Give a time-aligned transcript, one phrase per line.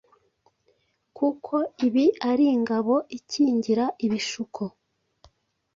[1.17, 1.55] kuko
[1.87, 4.63] ibi ari ingabo ikingira ibishuko